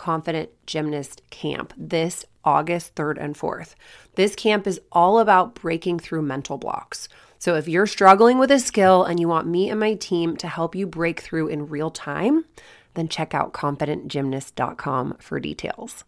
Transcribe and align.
Confident 0.00 0.48
Gymnast 0.64 1.20
Camp 1.28 1.74
this 1.76 2.24
August 2.42 2.94
3rd 2.94 3.18
and 3.22 3.34
4th. 3.34 3.74
This 4.14 4.34
camp 4.34 4.66
is 4.66 4.80
all 4.90 5.18
about 5.18 5.54
breaking 5.54 5.98
through 5.98 6.22
mental 6.22 6.56
blocks. 6.56 7.06
So 7.38 7.54
if 7.54 7.68
you're 7.68 7.86
struggling 7.86 8.38
with 8.38 8.50
a 8.50 8.58
skill 8.58 9.04
and 9.04 9.20
you 9.20 9.28
want 9.28 9.46
me 9.46 9.68
and 9.68 9.78
my 9.78 9.92
team 9.92 10.38
to 10.38 10.48
help 10.48 10.74
you 10.74 10.86
break 10.86 11.20
through 11.20 11.48
in 11.48 11.68
real 11.68 11.90
time, 11.90 12.46
then 12.94 13.08
check 13.08 13.34
out 13.34 13.52
confidentgymnast.com 13.52 15.18
for 15.20 15.38
details. 15.38 16.04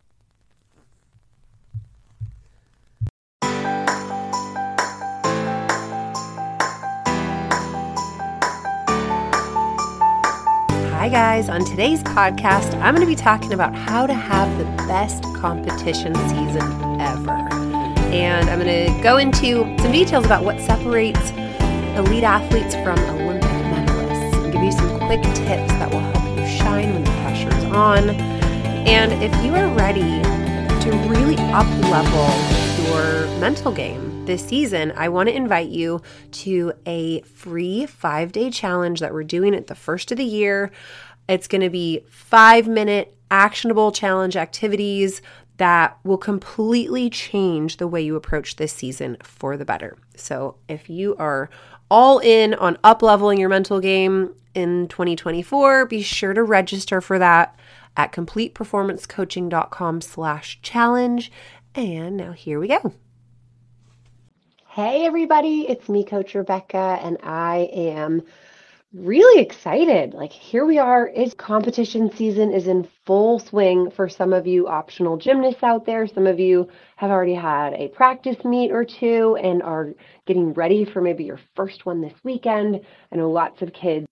Guys. 11.12 11.51
On 11.51 11.62
today's 11.62 12.02
podcast, 12.02 12.73
I'm 12.80 12.95
going 12.95 13.07
to 13.07 13.11
be 13.11 13.15
talking 13.15 13.52
about 13.52 13.75
how 13.75 14.07
to 14.07 14.15
have 14.15 14.48
the 14.57 14.65
best 14.89 15.23
competition 15.37 16.15
season 16.15 16.62
ever. 16.98 17.33
And 18.11 18.48
I'm 18.48 18.59
going 18.59 18.95
to 18.95 19.02
go 19.02 19.19
into 19.19 19.77
some 19.83 19.93
details 19.93 20.25
about 20.25 20.43
what 20.43 20.59
separates 20.59 21.33
elite 21.98 22.24
athletes 22.24 22.74
from 22.77 22.99
Olympic 22.99 23.45
medalists 23.45 24.43
and 24.43 24.52
give 24.55 24.63
you 24.63 24.73
some 24.73 24.99
quick 25.01 25.21
tips 25.21 25.71
that 25.77 25.90
will 25.93 26.01
help 26.01 26.38
you 26.38 26.46
shine 26.46 26.95
when 26.95 27.05
the 27.05 27.10
pressure 27.10 27.55
is 27.59 27.65
on. 27.65 28.09
And 28.88 29.13
if 29.23 29.35
you 29.45 29.55
are 29.55 29.68
ready 29.77 30.01
to 30.01 31.09
really 31.10 31.37
up 31.52 31.68
level 31.90 32.88
your 32.90 33.27
mental 33.38 33.71
game, 33.71 34.12
this 34.26 34.46
season, 34.46 34.92
I 34.96 35.09
want 35.09 35.28
to 35.28 35.34
invite 35.34 35.68
you 35.68 36.01
to 36.32 36.73
a 36.87 37.23
free 37.23 37.87
five 37.87 38.30
day 38.32 38.51
challenge 38.51 39.01
that 39.01 39.12
we're 39.12 39.24
doing 39.24 39.54
at 39.54 39.66
the 39.66 39.74
first 39.74 40.12
of 40.12 40.18
the 40.18 40.24
year. 40.24 40.70
It's 41.28 41.48
going 41.48 41.62
to 41.62 41.70
be 41.70 42.04
five 42.09 42.68
minute 42.68 43.16
actionable 43.30 43.90
challenge 43.90 44.37
activities 44.37 45.23
that 45.56 45.98
will 46.04 46.18
completely 46.18 47.10
change 47.10 47.76
the 47.76 47.88
way 47.88 48.00
you 48.00 48.16
approach 48.16 48.56
this 48.56 48.73
season 48.73 49.16
for 49.23 49.56
the 49.56 49.65
better. 49.65 49.96
So, 50.16 50.56
if 50.68 50.88
you 50.88 51.16
are 51.16 51.50
all 51.90 52.18
in 52.20 52.54
on 52.54 52.78
up 52.84 53.02
leveling 53.02 53.38
your 53.38 53.48
mental 53.48 53.80
game 53.80 54.34
in 54.54 54.88
2024, 54.88 55.87
be 55.87 56.02
sure 56.02 56.32
to 56.32 56.43
register 56.43 57.00
for 57.00 57.18
that 57.18 57.56
at 57.96 58.12
completeperformancecoaching.com 58.12 60.00
slash 60.00 60.60
challenge. 60.62 61.32
And 61.74 62.16
now 62.16 62.32
here 62.32 62.60
we 62.60 62.68
go. 62.68 62.95
Hey, 64.75 65.04
everybody, 65.04 65.66
it's 65.69 65.87
me, 65.91 66.03
Coach 66.03 66.34
Rebecca, 66.34 66.98
and 67.03 67.19
I 67.22 67.69
am 67.75 68.22
really 68.94 69.42
excited. 69.42 70.15
Like, 70.15 70.32
here 70.32 70.65
we 70.65 70.78
are. 70.78 71.09
It's 71.15 71.34
competition 71.34 72.10
season 72.16 72.50
is 72.54 72.66
in 72.66 72.88
full 73.04 73.38
swing 73.38 73.91
for 73.91 74.09
some 74.09 74.32
of 74.32 74.47
you 74.47 74.69
optional 74.69 75.19
gymnasts 75.19 75.62
out 75.62 75.84
there. 75.84 76.06
Some 76.06 76.26
of 76.26 76.41
you 76.41 76.70
have 76.97 77.10
already 77.10 77.34
had 77.34 77.75
a 77.75 77.88
practice 77.88 78.43
meet 78.47 78.72
or 78.72 78.82
two 78.82 79.37
and 79.43 79.62
are 79.62 79.93
getting 80.26 80.54
ready 80.54 80.87
for 80.87 81.03
maybe 81.03 81.25
your 81.25 81.41
first 81.54 81.84
one 81.84 82.00
this 82.00 82.15
weekend. 82.25 82.81
I 83.12 83.16
know 83.16 83.31
lots 83.31 83.60
of 83.60 83.75
kids 83.75 84.06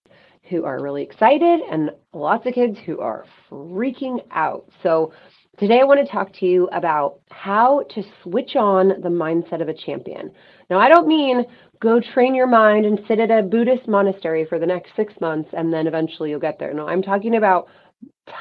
who 0.51 0.67
are 0.67 0.83
really 0.83 1.03
excited 1.03 1.61
and 1.71 1.91
lots 2.13 2.45
of 2.45 2.53
kids 2.53 2.79
who 2.85 3.01
are 3.01 3.25
freaking 3.51 4.23
out. 4.31 4.69
So, 4.83 5.15
Today, 5.61 5.81
I 5.81 5.85
want 5.85 6.01
to 6.01 6.11
talk 6.11 6.33
to 6.39 6.47
you 6.47 6.71
about 6.73 7.21
how 7.31 7.85
to 7.91 8.03
switch 8.23 8.57
on 8.57 8.89
the 9.03 9.11
mindset 9.11 9.61
of 9.61 9.69
a 9.69 9.75
champion. 9.75 10.31
Now, 10.71 10.79
I 10.79 10.89
don't 10.89 11.07
mean 11.07 11.45
go 11.83 12.01
train 12.01 12.35
your 12.35 12.47
mind 12.47 12.87
and 12.87 12.99
sit 13.07 13.21
at 13.21 13.31
a 13.31 13.43
Buddhist 13.43 13.87
monastery 13.87 14.47
for 14.47 14.59
the 14.59 14.65
next 14.65 14.97
six 14.97 15.13
months 15.21 15.51
and 15.53 15.71
then 15.71 15.87
eventually 15.87 16.31
you'll 16.31 16.41
get 16.41 16.59
there. 16.59 16.73
No, 16.73 16.89
I'm 16.89 17.03
talking 17.03 17.37
about 17.37 17.69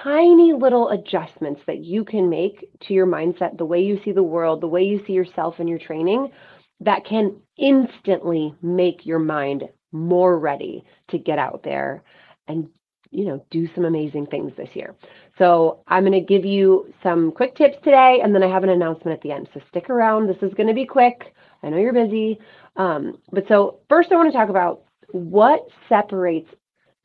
tiny 0.02 0.54
little 0.54 0.92
adjustments 0.92 1.60
that 1.68 1.84
you 1.84 2.06
can 2.06 2.30
make 2.30 2.66
to 2.88 2.94
your 2.94 3.06
mindset, 3.06 3.58
the 3.58 3.66
way 3.66 3.82
you 3.82 4.00
see 4.06 4.14
the 4.14 4.24
world, 4.24 4.62
the 4.62 4.68
way 4.68 4.84
you 4.84 5.04
see 5.06 5.12
yourself 5.12 5.60
in 5.60 5.68
your 5.68 5.80
training, 5.80 6.32
that 6.80 7.04
can 7.04 7.36
instantly 7.58 8.56
make 8.62 9.06
your 9.06 9.20
mind 9.20 9.66
more 9.92 10.40
ready 10.40 10.86
to 11.10 11.18
get 11.18 11.38
out 11.38 11.64
there 11.66 12.02
and 12.48 12.70
you 13.12 13.26
know 13.26 13.44
do 13.50 13.68
some 13.74 13.86
amazing 13.86 14.26
things 14.28 14.52
this 14.56 14.70
year 14.74 14.96
so 15.40 15.84
I'm 15.88 16.04
going 16.04 16.14
to 16.14 16.20
give 16.20 16.46
you 16.46 16.94
some 17.02 17.32
quick 17.32 17.56
tips 17.56 17.78
today, 17.84 18.20
and 18.22 18.36
then 18.36 18.44
I 18.44 18.50
have 18.50 18.64
an 18.64 18.70
announcement 18.70 19.18
at 19.18 19.22
the 19.22 19.32
end. 19.32 19.48
So 19.54 19.62
stick 19.70 19.90
around. 19.90 20.28
This 20.28 20.38
is 20.42 20.54
going 20.54 20.68
to 20.68 20.76
be 20.76 20.86
quick. 20.86 21.34
I 21.64 21.70
know 21.70 21.78
you're 21.78 21.94
busy. 21.94 22.38
Um, 22.76 23.18
but 23.32 23.46
so 23.48 23.80
first, 23.90 24.12
I 24.12 24.16
want 24.16 24.32
to 24.32 24.38
talk 24.38 24.50
about 24.50 24.84
what 25.12 25.62
separates 25.88 26.50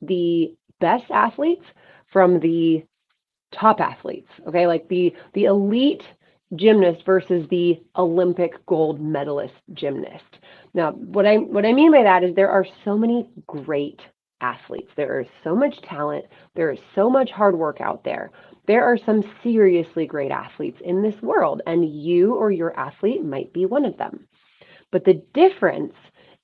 the 0.03 0.55
best 0.81 1.05
athletes 1.11 1.65
from 2.13 2.41
the 2.41 2.85
top 3.55 3.81
athletes. 3.81 4.29
Okay, 4.49 4.67
like 4.67 4.89
the 4.89 5.15
the 5.35 5.45
elite 5.45 6.03
gymnast 6.57 7.05
versus 7.07 7.47
the 7.51 7.81
Olympic 7.97 8.65
gold 8.67 9.01
medalist 9.01 9.55
gymnast. 9.73 10.39
Now, 10.75 10.93
what 10.93 11.25
I 11.25 11.37
what 11.37 11.65
I 11.65 11.73
mean 11.73 11.93
by 11.93 12.03
that 12.03 12.25
is 12.25 12.35
there 12.35 12.51
are 12.51 12.67
so 12.85 12.99
many 12.99 13.29
great 13.47 14.01
athletes. 14.45 14.93
There 14.95 15.21
is 15.21 15.27
so 15.43 15.57
much 15.57 15.81
talent, 15.81 16.27
there 16.55 16.71
is 16.71 16.79
so 16.95 17.09
much 17.09 17.31
hard 17.31 17.57
work 17.59 17.81
out 17.81 18.05
there. 18.05 18.31
There 18.67 18.85
are 18.85 18.99
some 18.99 19.23
seriously 19.43 20.07
great 20.07 20.31
athletes 20.31 20.81
in 20.85 21.03
this 21.03 21.21
world, 21.23 21.63
and 21.67 21.89
you 21.89 22.35
or 22.35 22.51
your 22.51 22.79
athlete 22.79 23.25
might 23.25 23.53
be 23.53 23.65
one 23.65 23.87
of 23.87 23.97
them. 23.97 24.27
But 24.93 25.05
the 25.05 25.23
difference 25.33 25.95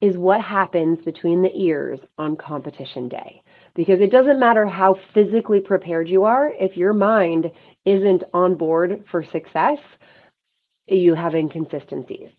is 0.01 0.17
what 0.17 0.41
happens 0.41 1.05
between 1.05 1.43
the 1.43 1.55
ears 1.55 2.01
on 2.17 2.37
competition 2.37 3.09
day. 3.09 3.43
Because 3.75 4.01
it 4.01 4.11
doesn't 4.11 4.41
matter 4.41 4.67
how 4.67 4.97
physically 5.15 5.61
prepared 5.61 6.09
you 6.09 6.25
are, 6.25 6.53
if 6.59 6.77
your 6.77 6.95
mind 6.95 7.51
isn't 7.85 8.25
on 8.33 8.55
board 8.55 9.05
for 9.11 9.23
success, 9.23 9.79
you 10.89 11.15
have 11.15 11.35
inconsistencies 11.35 12.31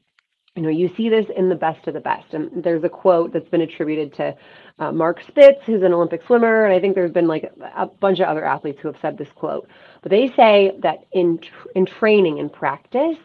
you 0.56 0.64
know, 0.64 0.70
you 0.70 0.90
see 0.98 1.08
this 1.08 1.26
in 1.36 1.48
the 1.48 1.56
best 1.56 1.88
of 1.88 1.94
the 1.94 2.02
best. 2.02 2.34
And 2.34 2.64
there's 2.64 2.84
a 2.84 2.90
quote 2.90 3.32
that's 3.32 3.48
been 3.48 3.62
attributed 3.62 4.14
to 4.16 4.36
uh, 4.80 4.92
Mark 4.92 5.22
Spitz, 5.28 5.60
who's 5.66 5.82
an 5.82 5.94
Olympic 5.94 6.22
swimmer, 6.26 6.66
and 6.66 6.74
I 6.74 6.80
think 6.80 6.96
there's 6.96 7.12
been 7.12 7.28
like 7.28 7.50
a 7.76 7.86
bunch 7.86 8.20
of 8.20 8.28
other 8.28 8.44
athletes 8.44 8.80
who 8.82 8.90
have 8.90 8.98
said 9.02 9.18
this 9.18 9.30
quote. 9.36 9.68
But 10.02 10.12
they 10.12 10.28
say 10.36 10.74
that 10.80 11.06
in 11.14 11.40
in 11.76 11.86
training 11.86 12.40
and 12.40 12.52
practice, 12.52 13.18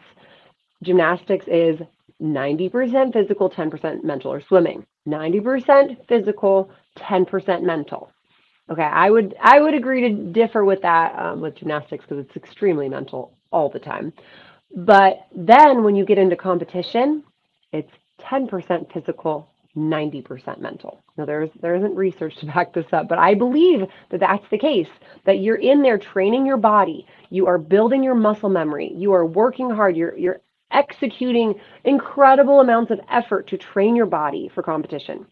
gymnastics 0.83 1.45
is 1.47 1.79
90% 2.21 3.13
physical, 3.13 3.49
10% 3.49 4.03
mental, 4.03 4.31
or 4.31 4.41
swimming 4.41 4.85
90% 5.07 6.07
physical, 6.07 6.71
10% 6.97 7.63
mental. 7.63 8.11
Okay, 8.69 8.83
I 8.83 9.09
would 9.09 9.35
I 9.41 9.61
would 9.61 9.73
agree 9.73 10.01
to 10.01 10.09
differ 10.09 10.65
with 10.65 10.81
that 10.81 11.17
um, 11.17 11.41
with 11.41 11.55
gymnastics 11.55 12.05
because 12.07 12.25
it's 12.25 12.35
extremely 12.35 12.89
mental 12.89 13.37
all 13.51 13.69
the 13.69 13.79
time. 13.79 14.11
But 14.75 15.27
then 15.35 15.83
when 15.83 15.95
you 15.95 16.05
get 16.05 16.17
into 16.17 16.35
competition, 16.35 17.23
it's 17.71 17.91
10% 18.21 18.91
physical, 18.93 19.49
90% 19.75 20.59
mental. 20.59 21.03
Now 21.17 21.25
there's 21.25 21.49
there 21.61 21.75
isn't 21.75 21.95
research 21.95 22.35
to 22.37 22.45
back 22.47 22.73
this 22.73 22.85
up, 22.91 23.07
but 23.07 23.19
I 23.19 23.33
believe 23.33 23.87
that 24.09 24.19
that's 24.19 24.45
the 24.51 24.57
case. 24.57 24.87
That 25.25 25.39
you're 25.39 25.57
in 25.57 25.81
there 25.81 25.97
training 25.97 26.45
your 26.45 26.57
body, 26.57 27.05
you 27.29 27.47
are 27.47 27.57
building 27.57 28.03
your 28.03 28.15
muscle 28.15 28.49
memory, 28.49 28.91
you 28.93 29.13
are 29.13 29.25
working 29.25 29.69
hard, 29.69 29.95
you're 29.95 30.17
you're 30.17 30.41
executing 30.71 31.55
incredible 31.85 32.59
amounts 32.59 32.91
of 32.91 32.99
effort 33.09 33.47
to 33.47 33.57
train 33.57 33.95
your 33.95 34.05
body 34.05 34.49
for 34.53 34.61
competition. 34.63 35.25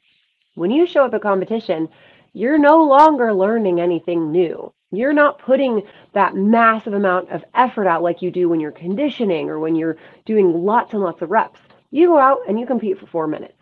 When 0.55 0.71
you 0.71 0.87
show 0.87 1.05
up 1.05 1.13
at 1.13 1.21
competition, 1.21 1.89
you're 2.33 2.57
no 2.57 2.83
longer 2.83 3.33
learning 3.33 3.81
anything 3.81 4.31
new. 4.31 4.71
You're 4.91 5.13
not 5.13 5.39
putting 5.39 5.83
that 6.13 6.35
massive 6.35 6.93
amount 6.93 7.31
of 7.31 7.43
effort 7.53 7.87
out 7.87 8.03
like 8.03 8.21
you 8.21 8.31
do 8.31 8.49
when 8.49 8.59
you're 8.59 8.71
conditioning 8.71 9.49
or 9.49 9.59
when 9.59 9.75
you're 9.75 9.97
doing 10.25 10.53
lots 10.63 10.93
and 10.93 11.01
lots 11.01 11.21
of 11.21 11.31
reps. 11.31 11.59
You 11.91 12.07
go 12.07 12.17
out 12.17 12.39
and 12.47 12.59
you 12.59 12.65
compete 12.65 12.99
for 12.99 13.07
four 13.07 13.27
minutes. 13.27 13.57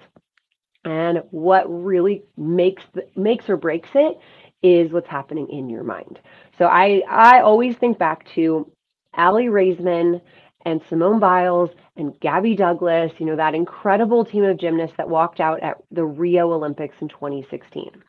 And 0.86 1.24
what 1.32 1.64
really 1.68 2.24
makes 2.36 2.84
makes 3.16 3.50
or 3.50 3.56
breaks 3.56 3.90
it 3.96 4.20
is 4.62 4.92
what's 4.92 5.08
happening 5.08 5.48
in 5.50 5.70
your 5.70 5.84
mind. 5.84 6.20
So 6.58 6.66
I 6.66 7.04
I 7.10 7.40
always 7.40 7.78
think 7.78 7.98
back 7.98 8.28
to 8.36 8.70
Aly 9.18 9.46
Raisman 9.46 10.22
and 10.66 10.82
Simone 10.90 11.20
Biles 11.20 11.70
and 11.96 12.20
Gabby 12.20 12.56
Douglas, 12.56 13.12
you 13.18 13.26
know, 13.26 13.36
that 13.36 13.56
incredible 13.56 14.26
team 14.26 14.44
of 14.44 14.58
gymnasts 14.58 14.98
that 14.98 15.10
walked 15.10 15.40
out 15.40 15.62
at 15.62 15.78
the 15.92 16.06
Rio 16.06 16.52
Olympics 16.52 16.96
in 17.02 17.08
2016 17.08 18.04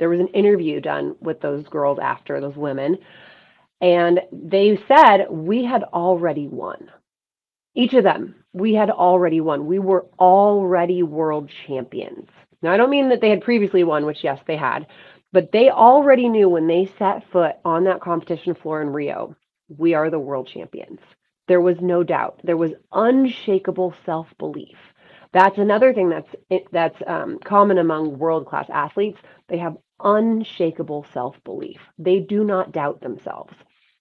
there 0.00 0.10
was 0.10 0.20
an 0.20 0.28
interview 0.28 0.80
done 0.80 1.16
with 1.20 1.40
those 1.42 1.64
girls 1.68 2.00
after 2.02 2.40
those 2.40 2.56
women 2.56 2.98
and 3.80 4.20
they 4.32 4.78
said 4.88 5.26
we 5.30 5.64
had 5.64 5.84
already 5.84 6.48
won 6.48 6.90
each 7.74 7.94
of 7.94 8.04
them, 8.04 8.34
we 8.52 8.74
had 8.74 8.90
already 8.90 9.40
won. 9.40 9.66
We 9.66 9.78
were 9.78 10.06
already 10.18 11.02
world 11.02 11.50
champions. 11.66 12.28
Now, 12.62 12.72
I 12.72 12.76
don't 12.76 12.90
mean 12.90 13.08
that 13.10 13.20
they 13.20 13.30
had 13.30 13.42
previously 13.42 13.84
won, 13.84 14.06
which, 14.06 14.24
yes, 14.24 14.40
they 14.46 14.56
had, 14.56 14.86
but 15.32 15.52
they 15.52 15.70
already 15.70 16.28
knew 16.28 16.48
when 16.48 16.66
they 16.66 16.90
set 16.98 17.30
foot 17.30 17.56
on 17.64 17.84
that 17.84 18.00
competition 18.00 18.54
floor 18.54 18.82
in 18.82 18.90
Rio, 18.90 19.36
we 19.78 19.94
are 19.94 20.10
the 20.10 20.18
world 20.18 20.48
champions. 20.52 21.00
There 21.46 21.60
was 21.60 21.76
no 21.80 22.02
doubt. 22.02 22.40
There 22.44 22.56
was 22.56 22.72
unshakable 22.92 23.94
self 24.04 24.26
belief. 24.38 24.76
That's 25.32 25.58
another 25.58 25.94
thing 25.94 26.10
that's 26.10 26.66
that's 26.72 26.96
um, 27.06 27.38
common 27.44 27.78
among 27.78 28.18
world 28.18 28.46
class 28.46 28.66
athletes. 28.68 29.18
They 29.48 29.58
have 29.58 29.76
unshakable 30.04 31.06
self 31.12 31.36
belief. 31.44 31.80
They 31.98 32.20
do 32.20 32.44
not 32.44 32.72
doubt 32.72 33.00
themselves. 33.00 33.54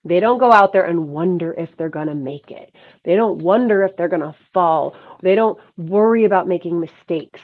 They 0.06 0.20
don't 0.20 0.40
go 0.40 0.52
out 0.52 0.72
there 0.72 0.86
and 0.86 1.10
wonder 1.10 1.54
if 1.54 1.76
they're 1.76 1.90
going 1.90 2.08
to 2.08 2.16
make 2.16 2.52
it. 2.52 2.74
They 3.04 3.16
don't 3.16 3.42
wonder 3.42 3.84
if 3.84 3.96
they're 3.98 4.08
going 4.08 4.22
to 4.22 4.36
fall. 4.54 4.96
They 5.22 5.36
don't 5.36 5.60
worry 5.78 6.24
about 6.24 6.48
making 6.48 6.80
mistakes. 6.80 7.42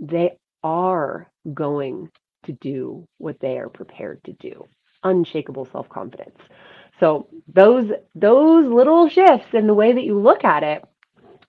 They 0.00 0.38
are 0.62 1.30
going 1.52 2.10
to 2.46 2.52
do 2.52 3.06
what 3.18 3.38
they 3.40 3.58
are 3.58 3.68
prepared 3.68 4.24
to 4.24 4.32
do. 4.32 4.64
Unshakable 5.04 5.68
self-confidence. 5.70 6.38
So 7.00 7.28
those 7.52 7.90
those 8.14 8.66
little 8.66 9.08
shifts 9.08 9.48
in 9.52 9.66
the 9.66 9.74
way 9.74 9.92
that 9.92 10.04
you 10.04 10.18
look 10.18 10.44
at 10.44 10.62
it 10.62 10.84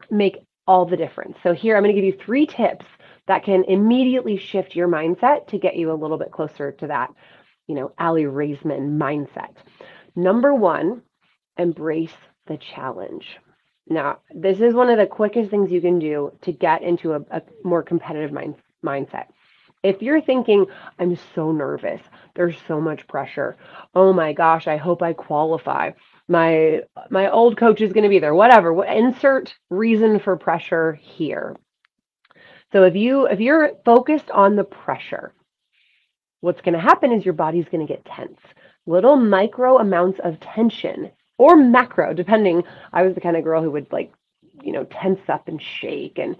make 0.09 0.39
all 0.67 0.85
the 0.85 0.97
difference. 0.97 1.37
So 1.43 1.53
here 1.53 1.75
I'm 1.75 1.83
going 1.83 1.95
to 1.95 2.01
give 2.01 2.13
you 2.13 2.19
three 2.25 2.45
tips 2.45 2.85
that 3.27 3.43
can 3.43 3.63
immediately 3.65 4.37
shift 4.37 4.75
your 4.75 4.87
mindset 4.87 5.47
to 5.47 5.57
get 5.57 5.75
you 5.75 5.91
a 5.91 5.95
little 5.95 6.17
bit 6.17 6.31
closer 6.31 6.71
to 6.73 6.87
that, 6.87 7.09
you 7.67 7.75
know, 7.75 7.91
Aly 7.99 8.23
Raisman 8.23 8.97
mindset. 8.97 9.55
Number 10.15 10.53
one, 10.53 11.01
embrace 11.57 12.15
the 12.47 12.57
challenge. 12.57 13.37
Now, 13.87 14.19
this 14.33 14.59
is 14.59 14.73
one 14.73 14.89
of 14.89 14.97
the 14.97 15.05
quickest 15.05 15.49
things 15.49 15.71
you 15.71 15.81
can 15.81 15.99
do 15.99 16.31
to 16.41 16.51
get 16.51 16.83
into 16.83 17.13
a, 17.13 17.21
a 17.31 17.41
more 17.63 17.83
competitive 17.83 18.31
mind, 18.31 18.55
mindset. 18.83 19.25
If 19.83 20.01
you're 20.01 20.21
thinking, 20.21 20.65
I'm 20.97 21.17
so 21.35 21.51
nervous, 21.51 22.01
there's 22.35 22.55
so 22.67 22.79
much 22.79 23.05
pressure. 23.07 23.57
Oh 23.93 24.13
my 24.13 24.31
gosh, 24.31 24.67
I 24.67 24.77
hope 24.77 25.01
I 25.01 25.11
qualify. 25.11 25.91
My 26.29 26.81
my 27.09 27.29
old 27.29 27.57
coach 27.57 27.81
is 27.81 27.91
going 27.91 28.03
to 28.03 28.09
be 28.09 28.19
there. 28.19 28.33
Whatever. 28.33 28.85
Insert 28.85 29.53
reason 29.69 30.19
for 30.19 30.37
pressure 30.37 30.93
here. 30.93 31.57
So 32.73 32.83
if 32.83 32.95
you 32.95 33.27
if 33.27 33.39
you're 33.39 33.71
focused 33.85 34.29
on 34.31 34.55
the 34.55 34.63
pressure, 34.63 35.31
what's 36.41 36.61
going 36.61 36.73
to 36.73 36.79
happen 36.79 37.13
is 37.13 37.23
your 37.23 37.35
body's 37.35 37.69
going 37.71 37.85
to 37.85 37.93
get 37.93 38.03
tense. 38.03 38.39
Little 38.85 39.15
micro 39.15 39.77
amounts 39.77 40.19
of 40.23 40.39
tension 40.41 41.11
or 41.37 41.55
macro, 41.55 42.13
depending. 42.13 42.63
I 42.91 43.03
was 43.03 43.15
the 43.15 43.21
kind 43.21 43.37
of 43.37 43.43
girl 43.43 43.61
who 43.61 43.71
would 43.71 43.91
like, 43.91 44.11
you 44.61 44.73
know, 44.73 44.85
tense 44.85 45.21
up 45.29 45.47
and 45.47 45.61
shake 45.61 46.17
and 46.17 46.35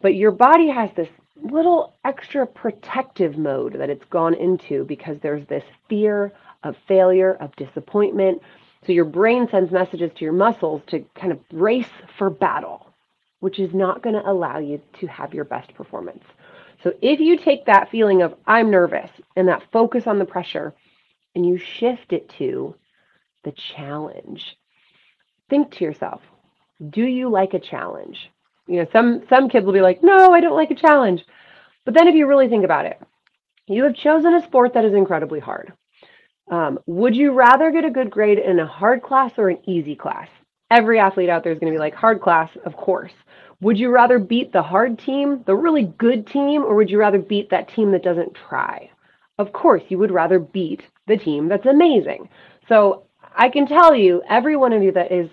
but 0.00 0.14
your 0.14 0.30
body 0.30 0.68
has 0.68 0.90
this 0.96 1.08
little 1.42 1.94
extra 2.04 2.46
protective 2.46 3.36
mode 3.36 3.74
that 3.74 3.90
it's 3.90 4.04
gone 4.06 4.34
into 4.34 4.84
because 4.84 5.18
there's 5.22 5.46
this 5.46 5.64
fear 5.88 6.32
of 6.62 6.76
failure, 6.86 7.34
of 7.34 7.54
disappointment. 7.56 8.42
So 8.86 8.92
your 8.92 9.04
brain 9.04 9.48
sends 9.50 9.72
messages 9.72 10.10
to 10.16 10.24
your 10.24 10.32
muscles 10.32 10.82
to 10.88 11.04
kind 11.14 11.32
of 11.32 11.48
brace 11.48 11.90
for 12.16 12.30
battle, 12.30 12.87
which 13.40 13.58
is 13.58 13.72
not 13.74 14.02
going 14.02 14.14
to 14.14 14.28
allow 14.28 14.58
you 14.58 14.80
to 15.00 15.06
have 15.06 15.34
your 15.34 15.44
best 15.44 15.74
performance. 15.74 16.24
So 16.82 16.92
if 17.02 17.20
you 17.20 17.38
take 17.38 17.66
that 17.66 17.90
feeling 17.90 18.22
of 18.22 18.34
I'm 18.46 18.70
nervous 18.70 19.10
and 19.36 19.48
that 19.48 19.62
focus 19.72 20.06
on 20.06 20.18
the 20.18 20.24
pressure 20.24 20.74
and 21.34 21.46
you 21.46 21.58
shift 21.58 22.12
it 22.12 22.28
to 22.38 22.74
the 23.44 23.52
challenge, 23.52 24.56
think 25.50 25.72
to 25.72 25.84
yourself, 25.84 26.20
do 26.90 27.02
you 27.02 27.28
like 27.28 27.54
a 27.54 27.58
challenge? 27.58 28.30
You 28.66 28.76
know, 28.76 28.86
some 28.92 29.22
some 29.28 29.48
kids 29.48 29.64
will 29.66 29.72
be 29.72 29.80
like, 29.80 30.02
"No, 30.02 30.32
I 30.32 30.40
don't 30.40 30.56
like 30.56 30.70
a 30.70 30.74
challenge." 30.76 31.24
But 31.84 31.94
then 31.94 32.06
if 32.06 32.14
you 32.14 32.26
really 32.26 32.48
think 32.48 32.64
about 32.64 32.84
it, 32.84 33.00
you 33.66 33.84
have 33.84 33.94
chosen 33.94 34.34
a 34.34 34.42
sport 34.42 34.74
that 34.74 34.84
is 34.84 34.94
incredibly 34.94 35.40
hard. 35.40 35.72
Um, 36.50 36.78
would 36.86 37.16
you 37.16 37.32
rather 37.32 37.70
get 37.70 37.84
a 37.84 37.90
good 37.90 38.10
grade 38.10 38.38
in 38.38 38.58
a 38.58 38.66
hard 38.66 39.02
class 39.02 39.32
or 39.38 39.48
an 39.48 39.58
easy 39.66 39.96
class? 39.96 40.28
Every 40.70 40.98
athlete 40.98 41.30
out 41.30 41.44
there 41.44 41.52
is 41.52 41.58
going 41.58 41.72
to 41.72 41.76
be 41.76 41.80
like, 41.80 41.94
hard 41.94 42.20
class, 42.20 42.50
of 42.64 42.76
course. 42.76 43.12
Would 43.60 43.78
you 43.78 43.90
rather 43.90 44.18
beat 44.18 44.52
the 44.52 44.62
hard 44.62 44.98
team, 44.98 45.42
the 45.46 45.56
really 45.56 45.92
good 45.98 46.26
team, 46.26 46.62
or 46.62 46.76
would 46.76 46.90
you 46.90 46.98
rather 46.98 47.18
beat 47.18 47.50
that 47.50 47.68
team 47.68 47.90
that 47.92 48.04
doesn't 48.04 48.36
try? 48.48 48.90
Of 49.38 49.52
course, 49.52 49.82
you 49.88 49.98
would 49.98 50.10
rather 50.10 50.38
beat 50.38 50.82
the 51.06 51.16
team 51.16 51.48
that's 51.48 51.66
amazing. 51.66 52.28
So 52.68 53.04
I 53.34 53.48
can 53.48 53.66
tell 53.66 53.94
you, 53.94 54.22
every 54.28 54.56
one 54.56 54.72
of 54.72 54.82
you 54.82 54.92
that 54.92 55.10
is 55.10 55.30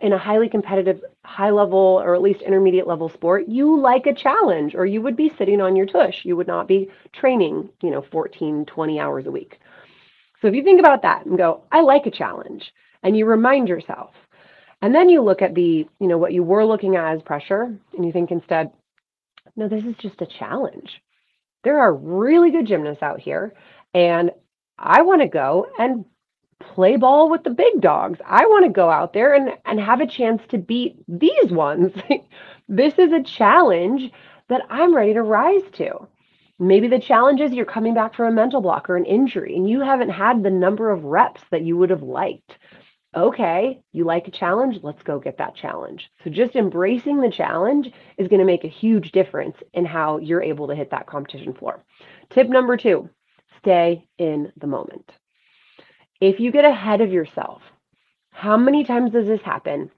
in 0.00 0.12
a 0.12 0.18
highly 0.18 0.48
competitive, 0.48 1.02
high 1.24 1.50
level, 1.50 2.00
or 2.02 2.14
at 2.14 2.22
least 2.22 2.42
intermediate 2.42 2.86
level 2.86 3.08
sport, 3.08 3.48
you 3.48 3.78
like 3.78 4.06
a 4.06 4.14
challenge 4.14 4.74
or 4.74 4.84
you 4.86 5.00
would 5.00 5.16
be 5.16 5.32
sitting 5.38 5.60
on 5.60 5.76
your 5.76 5.86
tush. 5.86 6.24
You 6.24 6.36
would 6.36 6.46
not 6.46 6.68
be 6.68 6.90
training, 7.12 7.68
you 7.82 7.90
know, 7.90 8.02
14, 8.02 8.66
20 8.66 9.00
hours 9.00 9.26
a 9.26 9.30
week. 9.30 9.58
So 10.40 10.48
if 10.48 10.54
you 10.54 10.62
think 10.62 10.80
about 10.80 11.02
that 11.02 11.26
and 11.26 11.36
go, 11.36 11.62
I 11.70 11.80
like 11.80 12.06
a 12.06 12.10
challenge, 12.10 12.72
and 13.02 13.16
you 13.16 13.26
remind 13.26 13.68
yourself, 13.68 14.14
and 14.82 14.94
then 14.94 15.08
you 15.08 15.22
look 15.22 15.42
at 15.42 15.54
the, 15.54 15.86
you 15.98 16.08
know, 16.08 16.18
what 16.18 16.32
you 16.32 16.42
were 16.42 16.64
looking 16.64 16.96
at 16.96 17.14
as 17.14 17.22
pressure, 17.22 17.76
and 17.96 18.04
you 18.04 18.12
think 18.12 18.30
instead, 18.30 18.70
no, 19.56 19.68
this 19.68 19.84
is 19.84 19.96
just 19.96 20.22
a 20.22 20.26
challenge. 20.26 21.02
There 21.64 21.80
are 21.80 21.94
really 21.94 22.50
good 22.50 22.66
gymnasts 22.66 23.02
out 23.02 23.20
here, 23.20 23.54
and 23.92 24.30
I 24.78 25.02
want 25.02 25.20
to 25.20 25.28
go 25.28 25.66
and 25.78 26.04
play 26.60 26.96
ball 26.96 27.30
with 27.30 27.42
the 27.42 27.50
big 27.50 27.80
dogs. 27.80 28.18
I 28.24 28.46
want 28.46 28.64
to 28.64 28.70
go 28.70 28.90
out 28.90 29.12
there 29.12 29.34
and, 29.34 29.50
and 29.64 29.80
have 29.80 30.00
a 30.00 30.06
chance 30.06 30.42
to 30.48 30.58
beat 30.58 30.96
these 31.08 31.50
ones. 31.50 31.92
this 32.68 32.94
is 32.98 33.12
a 33.12 33.22
challenge 33.22 34.10
that 34.48 34.62
I'm 34.70 34.94
ready 34.94 35.14
to 35.14 35.22
rise 35.22 35.62
to. 35.74 36.06
Maybe 36.58 36.88
the 36.88 36.98
challenge 36.98 37.40
is 37.40 37.52
you're 37.52 37.64
coming 37.64 37.94
back 37.94 38.14
from 38.14 38.26
a 38.26 38.32
mental 38.32 38.60
block 38.60 38.90
or 38.90 38.96
an 38.96 39.06
injury 39.06 39.56
and 39.56 39.68
you 39.68 39.80
haven't 39.80 40.10
had 40.10 40.42
the 40.42 40.50
number 40.50 40.90
of 40.90 41.04
reps 41.04 41.42
that 41.50 41.62
you 41.62 41.78
would 41.78 41.88
have 41.88 42.02
liked. 42.02 42.58
Okay, 43.16 43.82
you 43.92 44.04
like 44.04 44.28
a 44.28 44.30
challenge? 44.30 44.78
Let's 44.82 45.02
go 45.02 45.18
get 45.18 45.38
that 45.38 45.56
challenge. 45.56 46.08
So, 46.22 46.30
just 46.30 46.54
embracing 46.54 47.20
the 47.20 47.30
challenge 47.30 47.90
is 48.16 48.28
going 48.28 48.38
to 48.38 48.44
make 48.44 48.62
a 48.62 48.68
huge 48.68 49.10
difference 49.10 49.56
in 49.74 49.84
how 49.84 50.18
you're 50.18 50.42
able 50.42 50.68
to 50.68 50.76
hit 50.76 50.90
that 50.90 51.08
competition 51.08 51.52
floor. 51.52 51.82
Tip 52.30 52.48
number 52.48 52.76
two 52.76 53.10
stay 53.58 54.06
in 54.16 54.52
the 54.56 54.68
moment. 54.68 55.10
If 56.20 56.38
you 56.38 56.52
get 56.52 56.64
ahead 56.64 57.00
of 57.00 57.12
yourself, 57.12 57.62
how 58.30 58.56
many 58.56 58.84
times 58.84 59.10
does 59.10 59.26
this 59.26 59.42
happen 59.42 59.90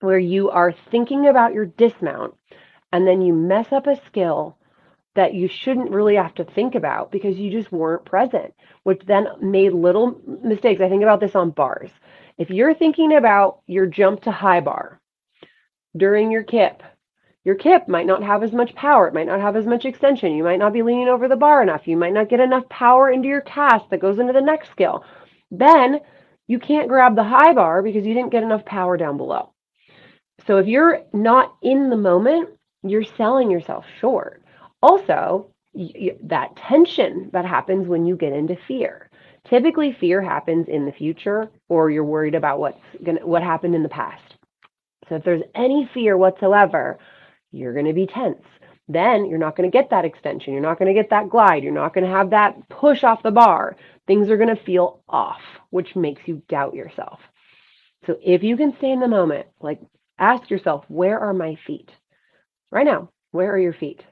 where 0.00 0.18
you 0.18 0.50
are 0.50 0.72
thinking 0.90 1.26
about 1.26 1.54
your 1.54 1.66
dismount 1.66 2.34
and 2.92 3.06
then 3.06 3.22
you 3.22 3.32
mess 3.32 3.72
up 3.72 3.86
a 3.86 4.00
skill 4.06 4.56
that 5.14 5.34
you 5.34 5.48
shouldn't 5.48 5.90
really 5.90 6.16
have 6.16 6.34
to 6.34 6.44
think 6.44 6.74
about 6.74 7.12
because 7.12 7.36
you 7.36 7.50
just 7.50 7.72
weren't 7.72 8.04
present, 8.04 8.54
which 8.84 9.02
then 9.06 9.26
made 9.40 9.72
little 9.72 10.20
mistakes. 10.42 10.80
I 10.80 10.88
think 10.88 11.02
about 11.02 11.20
this 11.20 11.34
on 11.34 11.50
bars. 11.50 11.90
If 12.42 12.50
you're 12.50 12.74
thinking 12.74 13.14
about 13.14 13.60
your 13.68 13.86
jump 13.86 14.22
to 14.22 14.32
high 14.32 14.58
bar 14.58 15.00
during 15.96 16.32
your 16.32 16.42
kip, 16.42 16.82
your 17.44 17.54
kip 17.54 17.86
might 17.86 18.04
not 18.04 18.24
have 18.24 18.42
as 18.42 18.50
much 18.50 18.74
power. 18.74 19.06
It 19.06 19.14
might 19.14 19.28
not 19.28 19.40
have 19.40 19.54
as 19.54 19.64
much 19.64 19.84
extension. 19.84 20.34
You 20.34 20.42
might 20.42 20.58
not 20.58 20.72
be 20.72 20.82
leaning 20.82 21.06
over 21.06 21.28
the 21.28 21.36
bar 21.36 21.62
enough. 21.62 21.86
You 21.86 21.96
might 21.96 22.12
not 22.12 22.28
get 22.28 22.40
enough 22.40 22.68
power 22.68 23.12
into 23.12 23.28
your 23.28 23.42
cast 23.42 23.88
that 23.90 24.00
goes 24.00 24.18
into 24.18 24.32
the 24.32 24.40
next 24.40 24.72
skill. 24.72 25.04
Then 25.52 26.00
you 26.48 26.58
can't 26.58 26.88
grab 26.88 27.14
the 27.14 27.22
high 27.22 27.52
bar 27.52 27.80
because 27.80 28.04
you 28.04 28.12
didn't 28.12 28.32
get 28.32 28.42
enough 28.42 28.64
power 28.64 28.96
down 28.96 29.18
below. 29.18 29.52
So 30.44 30.56
if 30.56 30.66
you're 30.66 31.04
not 31.12 31.54
in 31.62 31.90
the 31.90 31.96
moment, 31.96 32.48
you're 32.82 33.04
selling 33.04 33.52
yourself 33.52 33.84
short. 34.00 34.42
Also, 34.82 35.52
that 35.74 36.56
tension 36.56 37.30
that 37.32 37.44
happens 37.44 37.86
when 37.86 38.04
you 38.04 38.16
get 38.16 38.32
into 38.32 38.56
fear. 38.66 39.08
Typically, 39.48 39.96
fear 40.00 40.22
happens 40.22 40.68
in 40.68 40.86
the 40.86 40.92
future, 40.92 41.50
or 41.68 41.90
you're 41.90 42.04
worried 42.04 42.34
about 42.34 42.60
what's 42.60 42.78
gonna 43.04 43.26
what 43.26 43.42
happened 43.42 43.74
in 43.74 43.82
the 43.82 43.88
past. 43.88 44.36
So 45.08 45.16
if 45.16 45.24
there's 45.24 45.42
any 45.54 45.90
fear 45.92 46.16
whatsoever, 46.16 46.98
you're 47.50 47.74
going 47.74 47.86
to 47.86 47.92
be 47.92 48.06
tense. 48.06 48.42
Then 48.88 49.26
you're 49.26 49.38
not 49.38 49.56
going 49.56 49.70
to 49.70 49.76
get 49.76 49.90
that 49.90 50.04
extension. 50.04 50.52
You're 50.52 50.62
not 50.62 50.78
going 50.78 50.94
to 50.94 51.00
get 51.00 51.10
that 51.10 51.28
glide. 51.28 51.62
You're 51.62 51.72
not 51.72 51.94
going 51.94 52.04
to 52.04 52.10
have 52.10 52.30
that 52.30 52.68
push 52.68 53.04
off 53.04 53.22
the 53.22 53.30
bar. 53.30 53.76
Things 54.06 54.28
are 54.30 54.36
going 54.36 54.54
to 54.54 54.64
feel 54.64 55.02
off, 55.08 55.40
which 55.70 55.94
makes 55.94 56.22
you 56.26 56.42
doubt 56.48 56.74
yourself. 56.74 57.20
So 58.06 58.16
if 58.22 58.42
you 58.42 58.56
can 58.56 58.76
stay 58.78 58.90
in 58.90 59.00
the 59.00 59.08
moment, 59.08 59.46
like 59.60 59.80
ask 60.18 60.50
yourself, 60.50 60.84
where 60.88 61.18
are 61.20 61.32
my 61.32 61.56
feet? 61.66 61.90
Right 62.70 62.86
now, 62.86 63.10
where 63.30 63.52
are 63.52 63.58
your 63.58 63.74
feet? 63.74 64.02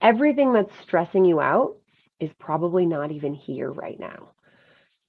Everything 0.00 0.52
that's 0.52 0.72
stressing 0.82 1.24
you 1.24 1.40
out 1.40 1.76
is 2.20 2.30
probably 2.38 2.86
not 2.86 3.12
even 3.12 3.34
here 3.34 3.70
right 3.70 3.98
now. 3.98 4.30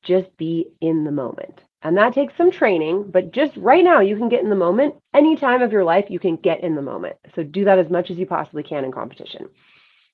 Just 0.04 0.36
be 0.38 0.68
in 0.82 1.04
the 1.04 1.12
moment. 1.12 1.62
And 1.82 1.98
that 1.98 2.14
takes 2.14 2.36
some 2.36 2.52
training, 2.52 3.12
but 3.12 3.32
just 3.32 3.56
right 3.58 3.84
now, 3.84 4.00
you 4.00 4.18
can 4.18 4.30
get 4.30 4.44
in 4.44 4.50
the 4.50 4.56
moment. 4.56 4.96
Any 5.14 5.36
time 5.36 5.62
of 5.62 5.72
your 5.72 5.84
life, 5.84 6.06
you 6.10 6.20
can 6.20 6.36
get 6.36 6.62
in 6.62 6.76
the 6.76 6.82
moment. 6.82 7.18
So 7.36 7.44
do 7.44 7.66
that 7.66 7.80
as 7.80 7.90
much 7.90 8.10
as 8.10 8.18
you 8.18 8.26
possibly 8.26 8.64
can 8.64 8.84
in 8.84 8.92
competition. 8.92 9.50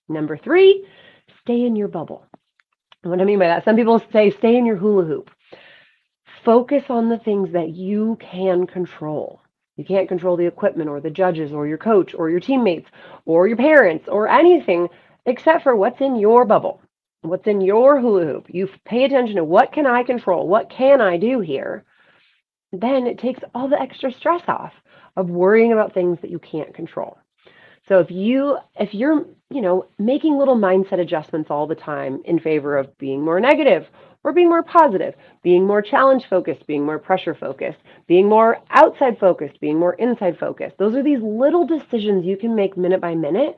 Number 0.10 0.38
three, 0.38 0.86
stay 1.42 1.66
in 1.66 1.76
your 1.76 1.88
bubble. 1.88 2.26
What 3.04 3.22
I 3.22 3.24
mean 3.24 3.40
by 3.40 3.48
that, 3.48 3.66
some 3.66 3.76
people 3.76 4.02
say 4.12 4.30
stay 4.32 4.56
in 4.56 4.66
your 4.66 4.76
hula 4.76 5.06
hoop. 5.06 5.30
Focus 6.44 6.84
on 6.90 7.10
the 7.10 7.20
things 7.20 7.54
that 7.54 7.70
you 7.70 8.18
can 8.20 8.68
control. 8.68 9.42
You 9.78 9.86
can't 9.86 10.10
control 10.10 10.38
the 10.38 10.46
equipment 10.46 10.90
or 10.90 11.00
the 11.00 11.10
judges 11.10 11.52
or 11.52 11.66
your 11.66 11.78
coach 11.78 12.14
or 12.14 12.30
your 12.30 12.40
teammates 12.40 12.90
or 13.26 13.48
your 13.48 13.58
parents 13.58 14.08
or 14.08 14.28
anything 14.28 14.90
except 15.26 15.64
for 15.64 15.76
what's 15.76 16.02
in 16.02 16.18
your 16.18 16.46
bubble, 16.46 16.82
what's 17.24 17.48
in 17.48 17.62
your 17.62 18.00
hula 18.00 18.26
hoop. 18.26 18.46
You 18.50 18.70
pay 18.86 19.06
attention 19.06 19.38
to 19.38 19.44
what 19.44 19.72
can 19.72 19.88
I 19.88 20.04
control? 20.04 20.48
What 20.48 20.70
can 20.70 21.02
I 21.02 21.18
do 21.18 21.40
here? 21.40 21.84
Then 22.72 23.08
it 23.08 23.20
takes 23.20 23.42
all 23.56 23.68
the 23.68 23.80
extra 23.80 24.12
stress 24.12 24.44
off 24.48 24.74
of 25.16 25.30
worrying 25.30 25.74
about 25.74 25.94
things 25.94 26.20
that 26.22 26.32
you 26.32 26.40
can't 26.40 26.74
control. 26.74 27.18
So 27.88 28.00
if 28.00 28.10
you 28.10 28.58
if 28.80 28.94
you're, 28.94 29.26
you 29.50 29.62
know, 29.62 29.88
making 30.00 30.38
little 30.38 30.56
mindset 30.56 31.00
adjustments 31.00 31.50
all 31.50 31.68
the 31.68 31.76
time 31.76 32.22
in 32.26 32.40
favor 32.40 32.78
of 32.78 32.98
being 32.98 33.22
more 33.22 33.40
negative 33.40 33.88
or 34.24 34.32
being 34.32 34.50
more 34.50 34.64
positive, 34.64 35.14
being 35.44 35.68
more 35.68 35.82
challenge 35.82 36.24
focused, 36.30 36.66
being 36.66 36.86
more 36.86 36.98
pressure 36.98 37.36
focused, 37.36 37.80
being 38.08 38.28
more 38.28 38.60
outside 38.70 39.20
focused, 39.20 39.60
being 39.60 39.78
more 39.78 39.94
inside 39.96 40.38
focused. 40.40 40.78
Those 40.78 40.96
are 40.96 41.04
these 41.04 41.22
little 41.22 41.68
decisions 41.68 42.26
you 42.26 42.38
can 42.38 42.56
make 42.56 42.78
minute 42.78 43.02
by 43.02 43.16
minute 43.16 43.58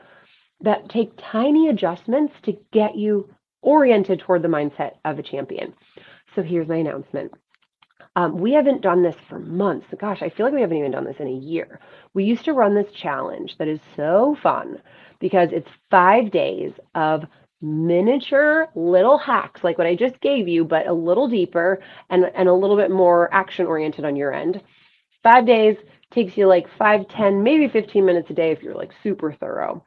that 0.61 0.89
take 0.89 1.11
tiny 1.31 1.69
adjustments 1.69 2.33
to 2.43 2.57
get 2.71 2.95
you 2.95 3.29
oriented 3.61 4.19
toward 4.19 4.41
the 4.41 4.47
mindset 4.47 4.93
of 5.03 5.19
a 5.19 5.23
champion. 5.23 5.73
So 6.35 6.41
here's 6.41 6.67
my 6.67 6.77
announcement. 6.77 7.33
Um, 8.17 8.37
we 8.37 8.53
haven't 8.53 8.81
done 8.81 9.03
this 9.03 9.15
for 9.27 9.39
months. 9.39 9.87
Gosh, 9.99 10.21
I 10.21 10.29
feel 10.29 10.45
like 10.45 10.55
we 10.55 10.61
haven't 10.61 10.77
even 10.77 10.91
done 10.91 11.03
this 11.03 11.19
in 11.19 11.27
a 11.27 11.31
year. 11.31 11.79
We 12.13 12.23
used 12.23 12.45
to 12.45 12.53
run 12.53 12.73
this 12.73 12.91
challenge 12.93 13.57
that 13.57 13.67
is 13.67 13.81
so 13.95 14.37
fun 14.41 14.81
because 15.19 15.49
it's 15.51 15.69
five 15.91 16.31
days 16.31 16.71
of 16.93 17.25
miniature 17.61 18.67
little 18.75 19.17
hacks 19.17 19.63
like 19.63 19.77
what 19.77 19.87
I 19.87 19.95
just 19.95 20.21
gave 20.21 20.47
you, 20.47 20.63
but 20.63 20.87
a 20.87 20.93
little 20.93 21.27
deeper 21.27 21.81
and, 22.09 22.25
and 22.35 22.47
a 22.47 22.53
little 22.53 22.77
bit 22.77 22.91
more 22.91 23.33
action 23.33 23.65
oriented 23.65 24.05
on 24.05 24.15
your 24.15 24.33
end. 24.33 24.61
Five 25.23 25.45
days 25.45 25.75
takes 26.11 26.37
you 26.37 26.47
like 26.47 26.67
five, 26.77 27.07
10, 27.09 27.43
maybe 27.43 27.67
15 27.67 28.05
minutes 28.05 28.29
a 28.29 28.33
day 28.33 28.51
if 28.51 28.61
you're 28.61 28.75
like 28.75 28.91
super 29.03 29.33
thorough. 29.33 29.83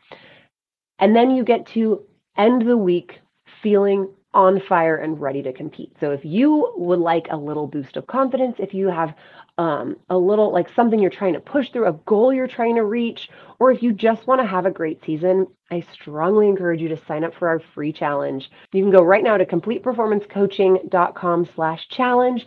And 0.99 1.15
then 1.15 1.31
you 1.31 1.45
get 1.45 1.67
to 1.69 2.05
end 2.37 2.69
the 2.69 2.77
week 2.77 3.21
feeling 3.63 4.09
on 4.35 4.61
fire 4.61 4.97
and 4.97 5.21
ready 5.21 5.43
to 5.43 5.53
compete. 5.53 5.93
So 5.99 6.13
if 6.13 6.25
you 6.25 6.73
would 6.77 6.99
like 6.99 7.29
a 7.31 7.37
little 7.37 7.67
boost 7.67 7.97
of 7.97 8.07
confidence, 8.07 8.57
if 8.59 8.75
you 8.75 8.89
have 8.89 9.15
um, 9.57 9.97
a 10.11 10.19
little 10.19 10.53
like 10.53 10.69
something 10.75 11.01
you're 11.01 11.11
trying 11.11 11.33
to 11.33 11.41
push 11.41 11.71
through, 11.71 11.89
a 11.89 11.95
goal 12.05 12.33
you're 12.33 12.47
trying 12.47 12.77
to 12.77 12.85
reach, 12.85 13.31
or 13.59 13.73
if 13.73 13.83
you 13.83 13.93
just 13.93 14.27
want 14.27 14.41
to 14.41 14.47
have 14.47 14.67
a 14.67 14.71
great 14.71 15.03
season, 15.05 15.47
I 15.71 15.85
strongly 15.93 16.47
encourage 16.47 16.81
you 16.81 16.89
to 16.89 17.05
sign 17.07 17.25
up 17.25 17.35
for 17.35 17.49
our 17.49 17.61
free 17.75 17.93
challenge. 17.93 18.51
You 18.73 18.83
can 18.83 18.93
go 18.93 19.03
right 19.03 19.25
now 19.25 19.37
to 19.37 19.47
completeperformancecoaching.com 19.47 21.49
slash 21.55 21.89
challenge, 21.89 22.47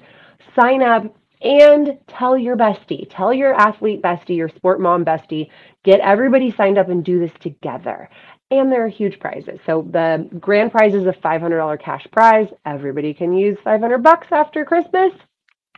sign 0.56 0.84
up, 0.84 1.16
and 1.42 1.98
tell 2.08 2.38
your 2.38 2.56
bestie, 2.56 3.08
tell 3.10 3.34
your 3.34 3.54
athlete 3.56 4.02
bestie, 4.02 4.38
your 4.38 4.50
sport 4.50 4.80
mom 4.80 5.04
bestie, 5.04 5.50
get 5.84 6.00
everybody 6.00 6.52
signed 6.52 6.78
up 6.78 6.90
and 6.90 7.04
do 7.04 7.20
this 7.20 7.32
together 7.40 8.10
and 8.52 8.72
there 8.72 8.86
are 8.86 8.90
huge 8.90 9.20
prizes. 9.20 9.60
So 9.66 9.88
the 9.90 10.30
grand 10.40 10.72
prize 10.72 10.94
is 10.94 11.08
a 11.08 11.14
$500 11.14 11.82
cash 11.82 12.06
prize. 12.12 12.48
Everybody 12.66 13.14
can 13.14 13.34
use 13.34 13.58
500 13.64 14.04
bucks 14.04 14.28
after 14.32 14.66
Christmas. 14.66 15.14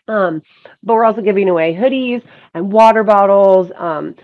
Um, 0.08 0.42
but 0.82 0.96
we're 0.96 1.06
also 1.06 1.22
giving 1.22 1.48
away 1.48 1.74
hoodies 1.74 2.24
and 2.54 2.72
water 2.72 3.04
bottles. 3.04 3.72
Um, 3.78 4.16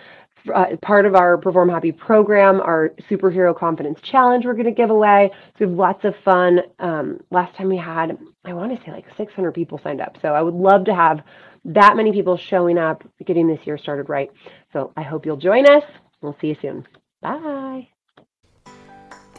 uh, 0.54 0.76
part 0.82 1.06
of 1.06 1.16
our 1.16 1.38
Perform 1.38 1.70
Happy 1.70 1.92
program, 1.92 2.60
our 2.62 2.90
Superhero 3.10 3.56
Confidence 3.56 4.00
Challenge, 4.02 4.46
we're 4.46 4.54
going 4.54 4.66
to 4.66 4.72
give 4.72 4.90
away. 4.90 5.30
So 5.58 5.66
we 5.66 5.68
have 5.68 5.78
lots 5.78 6.06
of 6.06 6.16
fun. 6.24 6.62
Um, 6.80 7.20
last 7.30 7.56
time 7.56 7.68
we 7.68 7.78
had, 7.78 8.18
I 8.46 8.54
want 8.54 8.76
to 8.76 8.84
say 8.84 8.92
like 8.92 9.06
600 9.16 9.52
people 9.54 9.80
signed 9.84 10.02
up. 10.02 10.18
So 10.22 10.30
I 10.30 10.42
would 10.42 10.56
love 10.56 10.86
to 10.86 10.96
have 10.96 11.22
that 11.66 11.96
many 11.98 12.12
people 12.12 12.38
showing 12.38 12.78
up, 12.78 13.04
getting 13.26 13.48
this 13.48 13.60
year 13.66 13.78
started 13.78 14.10
right. 14.10 14.32
So 14.74 14.92
I 14.98 15.04
hope 15.04 15.26
you'll 15.26 15.38
join 15.38 15.66
us. 15.70 15.84
We'll 16.22 16.38
see 16.42 16.48
you 16.48 16.58
soon. 16.62 16.88
Bye. 17.22 17.90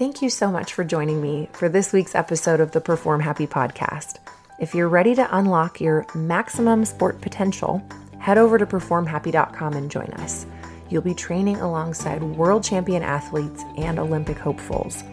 Thank 0.00 0.22
you 0.22 0.30
so 0.30 0.50
much 0.50 0.72
for 0.72 0.82
joining 0.82 1.20
me 1.20 1.50
for 1.52 1.68
this 1.68 1.92
week's 1.92 2.14
episode 2.14 2.58
of 2.60 2.72
the 2.72 2.80
Perform 2.80 3.20
Happy 3.20 3.46
podcast. 3.46 4.16
If 4.58 4.74
you're 4.74 4.88
ready 4.88 5.14
to 5.14 5.36
unlock 5.36 5.78
your 5.78 6.06
maximum 6.14 6.86
sport 6.86 7.20
potential, 7.20 7.86
head 8.18 8.38
over 8.38 8.56
to 8.56 8.64
performhappy.com 8.64 9.74
and 9.74 9.90
join 9.90 10.10
us. 10.14 10.46
You'll 10.88 11.02
be 11.02 11.12
training 11.12 11.56
alongside 11.56 12.22
world 12.22 12.64
champion 12.64 13.02
athletes 13.02 13.62
and 13.76 13.98
Olympic 13.98 14.38
hopefuls. 14.38 15.04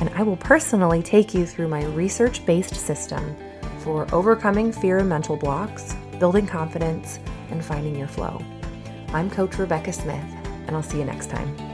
And 0.00 0.10
I 0.10 0.22
will 0.22 0.36
personally 0.36 1.02
take 1.02 1.32
you 1.32 1.46
through 1.46 1.68
my 1.68 1.86
research 1.86 2.44
based 2.44 2.74
system 2.74 3.34
for 3.78 4.06
overcoming 4.14 4.70
fear 4.70 4.98
and 4.98 5.08
mental 5.08 5.38
blocks, 5.38 5.94
building 6.18 6.46
confidence, 6.46 7.18
and 7.48 7.64
finding 7.64 7.96
your 7.96 8.08
flow. 8.08 8.44
I'm 9.14 9.30
Coach 9.30 9.56
Rebecca 9.56 9.94
Smith, 9.94 10.26
and 10.66 10.76
I'll 10.76 10.82
see 10.82 10.98
you 10.98 11.06
next 11.06 11.30
time. 11.30 11.65